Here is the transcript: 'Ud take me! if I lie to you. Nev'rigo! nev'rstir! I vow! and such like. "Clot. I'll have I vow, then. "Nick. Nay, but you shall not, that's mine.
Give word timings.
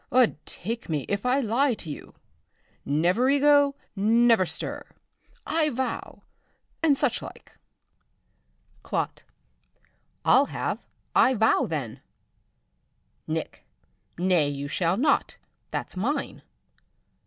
'Ud 0.11 0.43
take 0.47 0.89
me! 0.89 1.05
if 1.07 1.27
I 1.27 1.41
lie 1.41 1.75
to 1.75 1.87
you. 1.87 2.15
Nev'rigo! 2.87 3.75
nev'rstir! 3.95 4.87
I 5.45 5.69
vow! 5.69 6.21
and 6.81 6.97
such 6.97 7.21
like. 7.21 7.55
"Clot. 8.81 9.21
I'll 10.25 10.45
have 10.47 10.87
I 11.15 11.35
vow, 11.35 11.67
then. 11.67 12.01
"Nick. 13.27 13.63
Nay, 14.17 14.49
but 14.49 14.57
you 14.57 14.67
shall 14.67 14.97
not, 14.97 15.37
that's 15.69 15.95
mine. 15.95 16.41